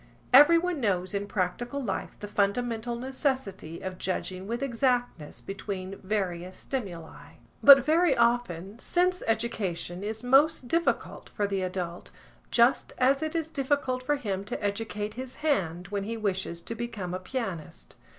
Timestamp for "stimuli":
6.57-7.33